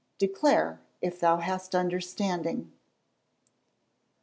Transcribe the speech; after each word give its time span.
declare, 0.17 0.81
if 0.99 1.19
thou 1.19 1.37
hast 1.37 1.75
understanding." 1.75 2.71